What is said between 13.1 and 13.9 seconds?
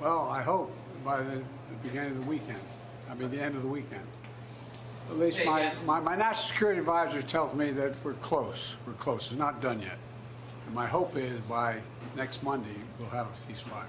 a ceasefire.